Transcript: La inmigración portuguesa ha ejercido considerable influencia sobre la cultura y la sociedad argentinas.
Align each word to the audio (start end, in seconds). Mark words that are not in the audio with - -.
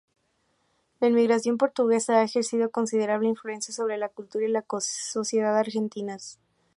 La 0.99 1.09
inmigración 1.09 1.59
portuguesa 1.59 2.15
ha 2.17 2.23
ejercido 2.23 2.71
considerable 2.71 3.27
influencia 3.27 3.71
sobre 3.71 3.99
la 3.99 4.09
cultura 4.09 4.45
y 4.45 4.47
la 4.49 4.65
sociedad 4.81 5.55
argentinas. 5.55 6.39